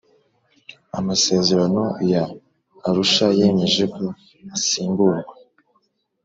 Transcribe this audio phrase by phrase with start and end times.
[0.99, 2.23] amasezerano ya
[2.87, 4.05] Arushayemeje ko
[4.55, 5.33] asimburwa